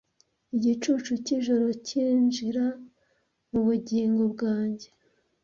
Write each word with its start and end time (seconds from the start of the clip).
Igicucu 0.55 1.11
cyijoro 1.25 1.67
cyinjira 1.85 2.65
mubugingo 3.51 4.23
bwanjye. 4.33 4.87